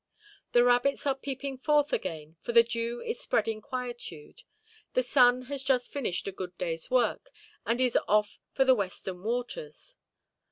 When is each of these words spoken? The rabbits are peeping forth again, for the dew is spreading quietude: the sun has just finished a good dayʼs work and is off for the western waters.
The 0.53 0.63
rabbits 0.63 1.05
are 1.05 1.13
peeping 1.13 1.59
forth 1.59 1.93
again, 1.93 2.35
for 2.41 2.53
the 2.53 2.63
dew 2.63 3.01
is 3.01 3.19
spreading 3.19 3.61
quietude: 3.61 4.41
the 4.93 5.03
sun 5.03 5.43
has 5.43 5.63
just 5.63 5.91
finished 5.93 6.27
a 6.27 6.31
good 6.31 6.57
dayʼs 6.57 6.89
work 6.89 7.29
and 7.67 7.79
is 7.79 7.95
off 8.07 8.39
for 8.51 8.65
the 8.65 8.73
western 8.73 9.23
waters. 9.23 9.97